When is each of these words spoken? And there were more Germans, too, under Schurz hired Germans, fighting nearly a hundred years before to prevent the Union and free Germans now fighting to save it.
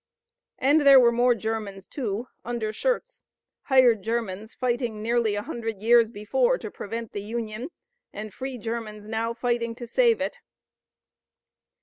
And 0.57 0.81
there 0.81 0.99
were 0.99 1.11
more 1.11 1.35
Germans, 1.35 1.85
too, 1.85 2.27
under 2.43 2.73
Schurz 2.73 3.21
hired 3.65 4.01
Germans, 4.01 4.51
fighting 4.51 4.99
nearly 5.03 5.35
a 5.35 5.43
hundred 5.43 5.79
years 5.83 6.09
before 6.09 6.57
to 6.57 6.71
prevent 6.71 7.11
the 7.11 7.21
Union 7.21 7.69
and 8.11 8.33
free 8.33 8.57
Germans 8.57 9.05
now 9.05 9.35
fighting 9.35 9.75
to 9.75 9.85
save 9.85 10.19
it. 10.19 10.39